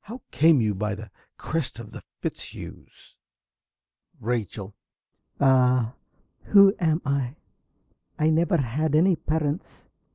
How 0.00 0.22
came 0.30 0.62
you 0.62 0.74
by 0.74 0.94
the 0.94 1.10
crest 1.36 1.78
of 1.78 1.90
the 1.90 2.02
Fitzhughs? 2.22 3.18
~Rachel.~ 4.22 4.74
Ah, 5.38 5.92
who 6.44 6.74
am 6.80 7.02
I? 7.04 7.34
I 8.18 8.30
never 8.30 8.56
had 8.56 8.94
any 8.94 9.16
parents. 9.16 9.84